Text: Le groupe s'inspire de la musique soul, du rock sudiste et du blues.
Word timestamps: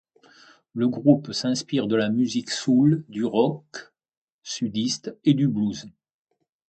Le 0.73 0.87
groupe 0.87 1.31
s'inspire 1.31 1.85
de 1.85 1.95
la 1.95 2.09
musique 2.09 2.49
soul, 2.49 3.05
du 3.07 3.23
rock 3.23 3.93
sudiste 4.41 5.15
et 5.25 5.35
du 5.35 5.47
blues. 5.47 5.91